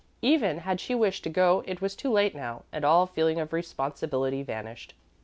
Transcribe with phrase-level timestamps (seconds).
[0.23, 3.53] Even had she wished to go it was too late now, and all feeling of
[3.53, 4.95] responsibility vanished.